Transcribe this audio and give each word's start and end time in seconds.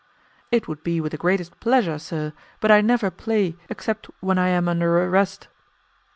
"It 0.49 0.67
would 0.67 0.81
be 0.81 0.99
with 0.99 1.11
the 1.11 1.17
greatest 1.19 1.59
pleasure, 1.59 1.99
sir, 1.99 2.33
but 2.59 2.71
I 2.71 2.81
never 2.81 3.11
play 3.11 3.55
except 3.69 4.09
when 4.19 4.39
I 4.39 4.47
am 4.49 4.67
under 4.67 4.97
arrest." 5.07 5.47